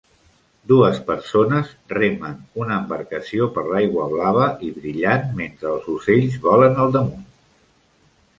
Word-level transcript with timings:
Dues 0.69 0.95
persones 1.09 1.67
remen 1.95 2.39
una 2.63 2.77
embarcació 2.83 3.49
per 3.59 3.65
l'aigua 3.75 4.09
blava 4.15 4.49
i 4.69 4.71
brillant 4.79 5.29
mentre 5.43 5.71
els 5.75 5.87
ocells 5.99 6.41
volen 6.49 6.83
al 6.87 6.97
damunt. 6.99 7.31